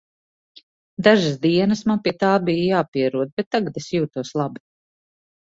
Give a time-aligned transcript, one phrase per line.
[1.07, 4.65] Dažas dienas man pie tā bija jāpierod, bet tagad es jūtos labi.